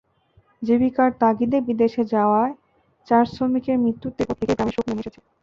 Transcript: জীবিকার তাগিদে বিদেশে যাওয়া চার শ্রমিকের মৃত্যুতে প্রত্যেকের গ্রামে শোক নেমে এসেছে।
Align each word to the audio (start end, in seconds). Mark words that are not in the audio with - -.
জীবিকার 0.61 1.09
তাগিদে 1.21 1.59
বিদেশে 1.67 2.03
যাওয়া 2.13 2.41
চার 3.07 3.23
শ্রমিকের 3.33 3.77
মৃত্যুতে 3.83 4.21
প্রত্যেকের 4.27 4.55
গ্রামে 4.57 4.73
শোক 4.75 4.85
নেমে 4.87 5.01
এসেছে। 5.03 5.19